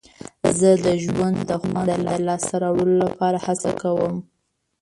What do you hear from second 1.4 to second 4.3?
د خوند د لاسته راوړلو لپاره هڅه کوم.